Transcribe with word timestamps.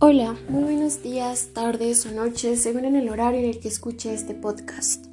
Hola, 0.00 0.36
muy 0.48 0.62
buenos 0.62 1.02
días, 1.02 1.48
tardes 1.54 2.06
o 2.06 2.12
noches, 2.12 2.62
según 2.62 2.84
en 2.84 2.94
el 2.94 3.08
horario 3.08 3.40
en 3.40 3.46
el 3.46 3.58
que 3.58 3.66
escuche 3.66 4.14
este 4.14 4.32
podcast. 4.32 5.06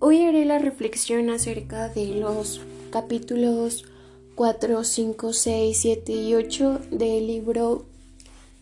Hoy 0.00 0.22
haré 0.22 0.44
la 0.44 0.58
reflexión 0.58 1.30
acerca 1.30 1.88
de 1.88 2.08
los 2.08 2.60
capítulos 2.90 3.86
4, 4.34 4.84
5, 4.84 5.32
6, 5.32 5.78
7 5.80 6.12
y 6.12 6.34
8 6.34 6.80
del 6.90 7.26
libro 7.26 7.86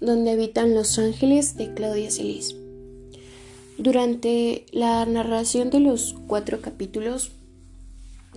Donde 0.01 0.31
habitan 0.31 0.73
los 0.73 1.01
ángeles 1.01 1.57
de 1.57 1.75
Claudia 1.75 2.13
Celis. 2.13 2.55
Durante 3.77 4.67
la 4.71 5.05
narración 5.05 5.69
de 5.71 5.81
los 5.81 6.15
cuatro 6.29 6.61
capítulos, 6.61 7.33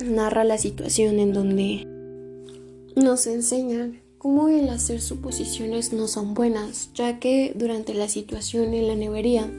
narra 0.03 0.43
la 0.43 0.57
situación 0.57 1.19
en 1.19 1.31
donde 1.31 1.85
nos 2.95 3.27
enseñan 3.27 4.06
cómo 4.17 4.49
el 4.49 4.69
hacer 4.69 5.01
suposiciones 5.01 5.93
no 5.93 6.07
son 6.07 6.33
buenas, 6.33 6.91
ya 6.93 7.19
que 7.19 7.53
durante 7.55 7.93
la 7.93 8.07
situación 8.09 8.73
en 8.73 8.87
la 8.87 8.95
nevería, 8.95 9.51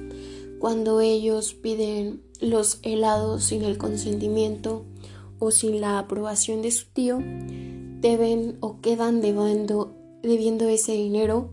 cuando 0.58 1.00
ellos 1.00 1.54
piden 1.54 2.22
los 2.40 2.80
helados 2.82 3.44
sin 3.44 3.62
el 3.62 3.78
consentimiento 3.78 4.84
o 5.38 5.50
sin 5.50 5.80
la 5.80 5.98
aprobación 5.98 6.62
de 6.62 6.70
su 6.70 6.86
tío, 6.86 7.18
deben 8.00 8.58
o 8.60 8.80
quedan 8.80 9.20
debiendo, 9.20 9.94
debiendo 10.22 10.68
ese 10.68 10.92
dinero 10.92 11.50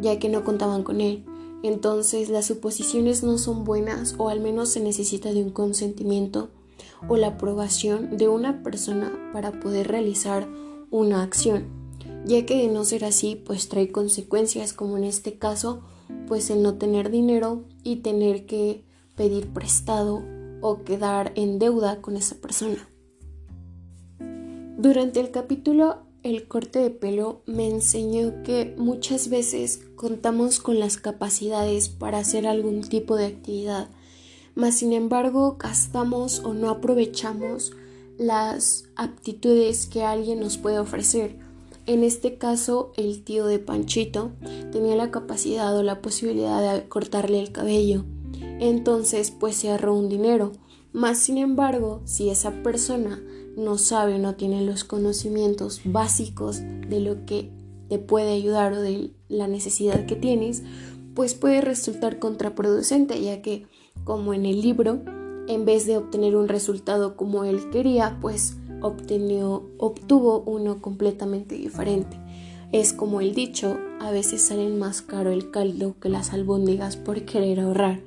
ya 0.00 0.18
que 0.18 0.28
no 0.28 0.44
contaban 0.44 0.82
con 0.82 1.00
él. 1.00 1.24
Entonces 1.62 2.28
las 2.28 2.46
suposiciones 2.46 3.22
no 3.22 3.38
son 3.38 3.64
buenas 3.64 4.14
o 4.18 4.28
al 4.28 4.40
menos 4.40 4.70
se 4.70 4.80
necesita 4.80 5.32
de 5.32 5.42
un 5.42 5.50
consentimiento 5.50 6.50
o 7.08 7.16
la 7.16 7.28
aprobación 7.28 8.16
de 8.16 8.28
una 8.28 8.62
persona 8.62 9.12
para 9.32 9.60
poder 9.60 9.88
realizar 9.88 10.48
una 10.90 11.22
acción, 11.22 11.66
ya 12.24 12.44
que 12.46 12.56
de 12.56 12.68
no 12.68 12.84
ser 12.84 13.04
así 13.04 13.36
pues 13.36 13.68
trae 13.68 13.90
consecuencias 13.90 14.72
como 14.72 14.96
en 14.96 15.04
este 15.04 15.38
caso 15.38 15.82
pues 16.26 16.50
el 16.50 16.62
no 16.62 16.74
tener 16.74 17.10
dinero 17.10 17.64
y 17.82 17.96
tener 17.96 18.46
que 18.46 18.84
pedir 19.16 19.48
prestado 19.48 20.22
o 20.60 20.84
quedar 20.84 21.32
en 21.34 21.58
deuda 21.58 22.00
con 22.00 22.16
esa 22.16 22.36
persona. 22.36 22.88
Durante 24.76 25.20
el 25.20 25.30
capítulo 25.30 26.02
El 26.22 26.48
corte 26.48 26.80
de 26.80 26.90
pelo 26.90 27.42
me 27.46 27.68
enseñó 27.68 28.42
que 28.42 28.74
muchas 28.76 29.28
veces 29.28 29.80
contamos 29.96 30.60
con 30.60 30.78
las 30.80 30.96
capacidades 30.96 31.88
para 31.88 32.18
hacer 32.18 32.46
algún 32.46 32.82
tipo 32.82 33.16
de 33.16 33.26
actividad, 33.26 33.88
mas 34.54 34.76
sin 34.76 34.92
embargo 34.92 35.56
gastamos 35.58 36.40
o 36.40 36.54
no 36.54 36.70
aprovechamos 36.70 37.72
las 38.18 38.84
aptitudes 38.96 39.86
que 39.86 40.02
alguien 40.02 40.40
nos 40.40 40.58
puede 40.58 40.80
ofrecer. 40.80 41.47
En 41.88 42.04
este 42.04 42.36
caso, 42.36 42.92
el 42.98 43.24
tío 43.24 43.46
de 43.46 43.58
Panchito 43.58 44.32
tenía 44.72 44.94
la 44.94 45.10
capacidad 45.10 45.74
o 45.74 45.82
la 45.82 46.02
posibilidad 46.02 46.74
de 46.74 46.86
cortarle 46.86 47.40
el 47.40 47.50
cabello. 47.50 48.04
Entonces, 48.60 49.30
pues 49.30 49.56
se 49.56 49.70
ahorró 49.70 49.94
un 49.94 50.10
dinero. 50.10 50.52
Más 50.92 51.16
sin 51.16 51.38
embargo, 51.38 52.02
si 52.04 52.28
esa 52.28 52.62
persona 52.62 53.22
no 53.56 53.78
sabe 53.78 54.16
o 54.16 54.18
no 54.18 54.34
tiene 54.34 54.66
los 54.66 54.84
conocimientos 54.84 55.80
básicos 55.82 56.60
de 56.60 57.00
lo 57.00 57.24
que 57.24 57.50
te 57.88 57.98
puede 57.98 58.32
ayudar 58.32 58.74
o 58.74 58.82
de 58.82 59.14
la 59.30 59.48
necesidad 59.48 60.04
que 60.04 60.14
tienes, 60.14 60.64
pues 61.14 61.32
puede 61.32 61.62
resultar 61.62 62.18
contraproducente, 62.18 63.18
ya 63.22 63.40
que, 63.40 63.64
como 64.04 64.34
en 64.34 64.44
el 64.44 64.60
libro, 64.60 65.00
en 65.48 65.64
vez 65.64 65.86
de 65.86 65.96
obtener 65.96 66.36
un 66.36 66.48
resultado 66.48 67.16
como 67.16 67.44
él 67.44 67.70
quería, 67.70 68.18
pues 68.20 68.56
obtuvo 68.80 70.40
uno 70.40 70.80
completamente 70.80 71.56
diferente. 71.56 72.18
Es 72.72 72.92
como 72.92 73.20
el 73.20 73.34
dicho, 73.34 73.78
a 74.00 74.10
veces 74.10 74.42
salen 74.42 74.78
más 74.78 75.00
caro 75.02 75.30
el 75.30 75.50
caldo 75.50 75.96
que 76.00 76.08
las 76.08 76.32
albóndigas 76.32 76.96
por 76.96 77.24
querer 77.24 77.60
ahorrar. 77.60 78.00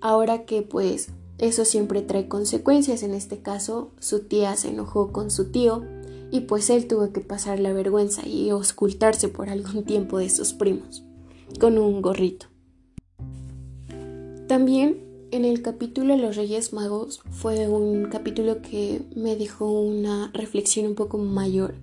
Ahora 0.00 0.44
que 0.44 0.62
pues 0.62 1.10
eso 1.38 1.64
siempre 1.64 2.02
trae 2.02 2.28
consecuencias, 2.28 3.02
en 3.02 3.14
este 3.14 3.38
caso 3.38 3.92
su 4.00 4.20
tía 4.20 4.56
se 4.56 4.70
enojó 4.70 5.12
con 5.12 5.30
su 5.30 5.50
tío 5.50 5.84
y 6.32 6.40
pues 6.40 6.70
él 6.70 6.88
tuvo 6.88 7.12
que 7.12 7.20
pasar 7.20 7.60
la 7.60 7.72
vergüenza 7.72 8.26
y 8.26 8.50
ocultarse 8.50 9.28
por 9.28 9.48
algún 9.48 9.84
tiempo 9.86 10.18
de 10.18 10.30
sus 10.30 10.52
primos 10.52 11.04
con 11.60 11.78
un 11.78 12.02
gorrito. 12.02 12.46
También 14.48 15.11
en 15.32 15.46
el 15.46 15.62
capítulo 15.62 16.14
los 16.18 16.36
Reyes 16.36 16.74
Magos 16.74 17.22
fue 17.30 17.66
un 17.66 18.04
capítulo 18.10 18.60
que 18.60 19.00
me 19.16 19.34
dejó 19.34 19.80
una 19.80 20.30
reflexión 20.34 20.86
un 20.86 20.94
poco 20.94 21.16
mayor, 21.16 21.74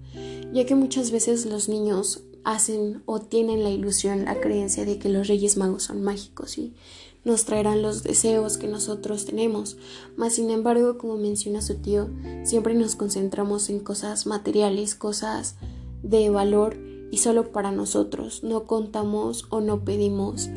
ya 0.53 0.67
que 0.67 0.75
muchas 0.75 1.09
veces 1.09 1.47
los 1.47 1.67
niños 1.67 2.21
hacen 2.43 3.01
o 3.07 3.19
tienen 3.19 3.63
la 3.63 3.71
ilusión, 3.71 4.25
la 4.25 4.39
creencia 4.39 4.85
de 4.85 4.99
que 4.99 5.09
los 5.09 5.27
Reyes 5.27 5.57
Magos 5.57 5.83
son 5.83 6.03
mágicos 6.03 6.59
y 6.59 6.73
nos 7.25 7.45
traerán 7.45 7.81
los 7.81 8.03
deseos 8.03 8.59
que 8.59 8.67
nosotros 8.67 9.25
tenemos. 9.25 9.77
Mas 10.15 10.33
sin 10.33 10.51
embargo, 10.51 10.99
como 10.99 11.17
menciona 11.17 11.63
su 11.63 11.75
tío, 11.75 12.07
siempre 12.43 12.75
nos 12.75 12.95
concentramos 12.95 13.71
en 13.71 13.79
cosas 13.79 14.27
materiales, 14.27 14.93
cosas 14.93 15.55
de 16.03 16.29
valor 16.29 16.77
y 17.11 17.17
solo 17.17 17.51
para 17.51 17.71
nosotros. 17.71 18.43
No 18.43 18.65
contamos 18.65 19.47
o 19.49 19.59
no 19.59 19.83
pedimos 19.83 20.49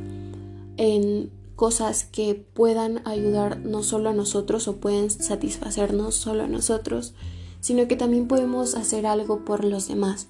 en 0.77 1.31
cosas 1.63 2.03
que 2.03 2.35
puedan 2.35 3.07
ayudar 3.07 3.61
no 3.61 3.85
solo 3.85 4.11
a 4.11 4.13
nosotros 4.13 4.67
o 4.67 4.79
pueden 4.79 5.11
satisfacernos 5.11 6.17
solo 6.17 6.43
a 6.43 6.49
nosotros, 6.49 7.15
sino 7.61 7.87
que 7.87 7.95
también 7.95 8.27
podemos 8.27 8.75
hacer 8.75 9.07
algo 9.07 9.45
por 9.45 9.63
los 9.63 9.87
demás. 9.87 10.27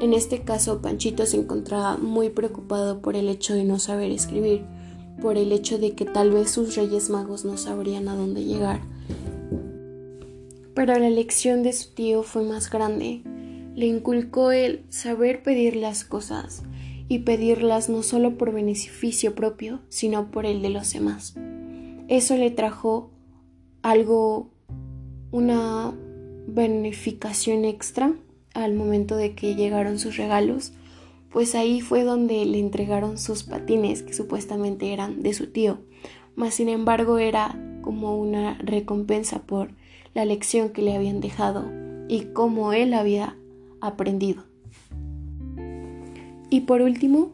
En 0.00 0.14
este 0.14 0.40
caso, 0.40 0.80
Panchito 0.80 1.26
se 1.26 1.36
encontraba 1.36 1.98
muy 1.98 2.30
preocupado 2.30 3.02
por 3.02 3.14
el 3.14 3.28
hecho 3.28 3.52
de 3.52 3.64
no 3.64 3.78
saber 3.78 4.10
escribir, 4.10 4.64
por 5.20 5.36
el 5.36 5.52
hecho 5.52 5.76
de 5.76 5.94
que 5.94 6.06
tal 6.06 6.30
vez 6.30 6.50
sus 6.50 6.74
reyes 6.76 7.10
magos 7.10 7.44
no 7.44 7.58
sabrían 7.58 8.08
a 8.08 8.16
dónde 8.16 8.46
llegar. 8.46 8.80
Pero 10.72 10.98
la 10.98 11.08
elección 11.08 11.62
de 11.62 11.74
su 11.74 11.92
tío 11.92 12.22
fue 12.22 12.42
más 12.42 12.70
grande. 12.70 13.20
Le 13.74 13.84
inculcó 13.84 14.50
el 14.50 14.86
saber 14.88 15.42
pedir 15.42 15.76
las 15.76 16.04
cosas, 16.04 16.62
y 17.10 17.18
pedirlas 17.18 17.88
no 17.88 18.04
solo 18.04 18.38
por 18.38 18.52
beneficio 18.52 19.34
propio, 19.34 19.80
sino 19.88 20.30
por 20.30 20.46
el 20.46 20.62
de 20.62 20.70
los 20.70 20.92
demás. 20.92 21.34
Eso 22.06 22.36
le 22.36 22.52
trajo 22.52 23.10
algo, 23.82 24.52
una 25.32 25.92
beneficación 26.46 27.64
extra 27.64 28.14
al 28.54 28.74
momento 28.74 29.16
de 29.16 29.34
que 29.34 29.56
llegaron 29.56 29.98
sus 29.98 30.16
regalos, 30.18 30.72
pues 31.32 31.56
ahí 31.56 31.80
fue 31.80 32.04
donde 32.04 32.44
le 32.44 32.60
entregaron 32.60 33.18
sus 33.18 33.42
patines 33.42 34.04
que 34.04 34.12
supuestamente 34.12 34.92
eran 34.92 35.20
de 35.24 35.34
su 35.34 35.48
tío, 35.48 35.80
mas 36.36 36.54
sin 36.54 36.68
embargo 36.68 37.18
era 37.18 37.60
como 37.82 38.16
una 38.16 38.56
recompensa 38.58 39.42
por 39.42 39.72
la 40.14 40.24
lección 40.24 40.68
que 40.68 40.82
le 40.82 40.94
habían 40.94 41.20
dejado 41.20 41.64
y 42.06 42.26
cómo 42.26 42.72
él 42.72 42.94
había 42.94 43.36
aprendido. 43.80 44.49
Y 46.50 46.62
por 46.62 46.82
último, 46.82 47.30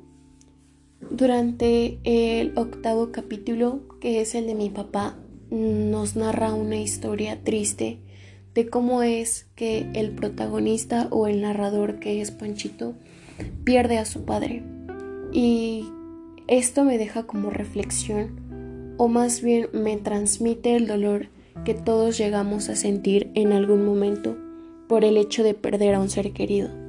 durante 1.10 1.98
el 2.04 2.52
octavo 2.56 3.12
capítulo, 3.12 3.80
que 3.98 4.20
es 4.20 4.34
el 4.34 4.46
de 4.46 4.54
mi 4.54 4.68
papá, 4.68 5.16
nos 5.50 6.16
narra 6.16 6.52
una 6.52 6.76
historia 6.76 7.42
triste 7.42 7.98
de 8.54 8.68
cómo 8.68 9.02
es 9.02 9.46
que 9.54 9.88
el 9.94 10.10
protagonista 10.10 11.08
o 11.10 11.28
el 11.28 11.40
narrador, 11.40 11.98
que 11.98 12.20
es 12.20 12.30
Panchito, 12.30 12.94
pierde 13.64 13.96
a 13.96 14.04
su 14.04 14.26
padre. 14.26 14.62
Y 15.32 15.86
esto 16.46 16.84
me 16.84 16.98
deja 16.98 17.22
como 17.22 17.48
reflexión, 17.48 18.94
o 18.98 19.08
más 19.08 19.40
bien 19.40 19.68
me 19.72 19.96
transmite 19.96 20.76
el 20.76 20.86
dolor 20.86 21.28
que 21.64 21.72
todos 21.72 22.18
llegamos 22.18 22.68
a 22.68 22.76
sentir 22.76 23.30
en 23.34 23.52
algún 23.52 23.86
momento 23.86 24.36
por 24.88 25.04
el 25.04 25.16
hecho 25.16 25.42
de 25.42 25.54
perder 25.54 25.94
a 25.94 26.00
un 26.00 26.10
ser 26.10 26.32
querido 26.32 26.85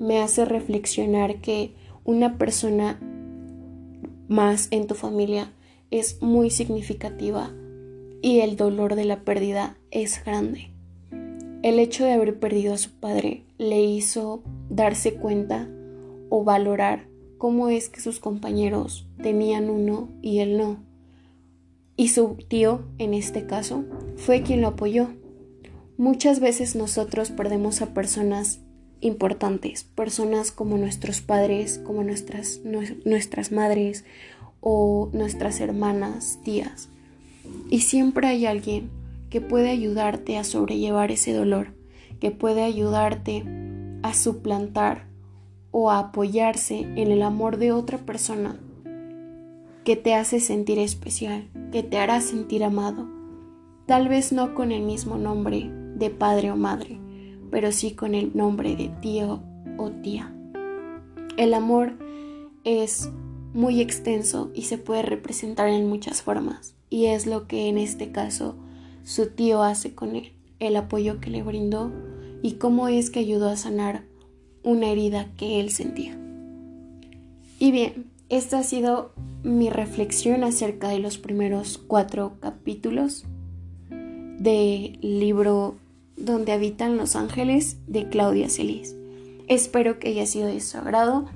me 0.00 0.20
hace 0.20 0.44
reflexionar 0.44 1.40
que 1.40 1.74
una 2.04 2.38
persona 2.38 3.00
más 4.28 4.68
en 4.70 4.86
tu 4.86 4.94
familia 4.94 5.52
es 5.90 6.22
muy 6.22 6.50
significativa 6.50 7.52
y 8.22 8.40
el 8.40 8.56
dolor 8.56 8.94
de 8.94 9.04
la 9.04 9.20
pérdida 9.20 9.76
es 9.90 10.24
grande. 10.24 10.70
El 11.62 11.78
hecho 11.78 12.04
de 12.04 12.12
haber 12.12 12.38
perdido 12.38 12.74
a 12.74 12.78
su 12.78 12.90
padre 12.90 13.44
le 13.58 13.82
hizo 13.82 14.42
darse 14.68 15.14
cuenta 15.14 15.68
o 16.30 16.44
valorar 16.44 17.06
cómo 17.38 17.68
es 17.68 17.88
que 17.88 18.00
sus 18.00 18.20
compañeros 18.20 19.06
tenían 19.22 19.70
uno 19.70 20.08
y 20.20 20.40
él 20.40 20.58
no. 20.58 20.78
Y 21.96 22.08
su 22.08 22.36
tío, 22.48 22.82
en 22.98 23.14
este 23.14 23.46
caso, 23.46 23.84
fue 24.16 24.42
quien 24.42 24.60
lo 24.62 24.68
apoyó. 24.68 25.08
Muchas 25.96 26.40
veces 26.40 26.74
nosotros 26.74 27.30
perdemos 27.30 27.82
a 27.82 27.94
personas 27.94 28.63
importantes, 29.04 29.84
personas 29.84 30.50
como 30.50 30.78
nuestros 30.78 31.20
padres, 31.20 31.78
como 31.78 32.02
nuestras, 32.02 32.62
nuestras 33.04 33.52
madres 33.52 34.04
o 34.60 35.10
nuestras 35.12 35.60
hermanas, 35.60 36.38
tías. 36.42 36.88
Y 37.68 37.80
siempre 37.80 38.28
hay 38.28 38.46
alguien 38.46 38.90
que 39.28 39.42
puede 39.42 39.70
ayudarte 39.70 40.38
a 40.38 40.44
sobrellevar 40.44 41.10
ese 41.10 41.34
dolor, 41.34 41.74
que 42.18 42.30
puede 42.30 42.62
ayudarte 42.62 43.44
a 44.02 44.14
suplantar 44.14 45.06
o 45.70 45.90
a 45.90 45.98
apoyarse 45.98 46.80
en 46.80 47.10
el 47.10 47.22
amor 47.22 47.58
de 47.58 47.72
otra 47.72 47.98
persona 47.98 48.58
que 49.84 49.96
te 49.96 50.14
hace 50.14 50.40
sentir 50.40 50.78
especial, 50.78 51.50
que 51.70 51.82
te 51.82 51.98
hará 51.98 52.22
sentir 52.22 52.64
amado. 52.64 53.06
Tal 53.84 54.08
vez 54.08 54.32
no 54.32 54.54
con 54.54 54.72
el 54.72 54.82
mismo 54.82 55.18
nombre 55.18 55.70
de 55.96 56.08
padre 56.08 56.50
o 56.50 56.56
madre, 56.56 56.98
pero 57.54 57.70
sí 57.70 57.92
con 57.92 58.16
el 58.16 58.32
nombre 58.36 58.74
de 58.74 58.88
tío 59.00 59.40
o 59.78 59.90
tía. 59.92 60.34
El 61.36 61.54
amor 61.54 61.92
es 62.64 63.08
muy 63.52 63.80
extenso 63.80 64.50
y 64.54 64.62
se 64.62 64.76
puede 64.76 65.02
representar 65.02 65.68
en 65.68 65.88
muchas 65.88 66.20
formas, 66.20 66.74
y 66.90 67.06
es 67.06 67.26
lo 67.26 67.46
que 67.46 67.68
en 67.68 67.78
este 67.78 68.10
caso 68.10 68.56
su 69.04 69.28
tío 69.28 69.62
hace 69.62 69.94
con 69.94 70.16
él, 70.16 70.32
el 70.58 70.74
apoyo 70.74 71.20
que 71.20 71.30
le 71.30 71.44
brindó 71.44 71.92
y 72.42 72.54
cómo 72.54 72.88
es 72.88 73.10
que 73.10 73.20
ayudó 73.20 73.48
a 73.48 73.56
sanar 73.56 74.02
una 74.64 74.88
herida 74.88 75.28
que 75.36 75.60
él 75.60 75.70
sentía. 75.70 76.18
Y 77.60 77.70
bien, 77.70 78.10
esta 78.30 78.58
ha 78.58 78.62
sido 78.64 79.12
mi 79.44 79.70
reflexión 79.70 80.42
acerca 80.42 80.88
de 80.88 80.98
los 80.98 81.18
primeros 81.18 81.78
cuatro 81.78 82.32
capítulos 82.40 83.26
del 84.40 84.98
libro 85.02 85.76
Donde 86.24 86.52
habitan 86.52 86.96
los 86.96 87.16
ángeles 87.16 87.76
de 87.86 88.08
Claudia 88.08 88.48
Celis. 88.48 88.96
Espero 89.46 89.98
que 89.98 90.08
haya 90.08 90.26
sido 90.26 90.46
de 90.46 90.60
su 90.60 90.78
agrado 90.78 91.26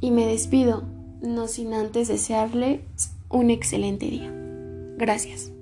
y 0.00 0.10
me 0.10 0.26
despido, 0.26 0.82
no 1.22 1.48
sin 1.48 1.72
antes 1.72 2.08
desearle 2.08 2.82
un 3.30 3.50
excelente 3.50 4.06
día. 4.06 4.30
Gracias. 4.98 5.55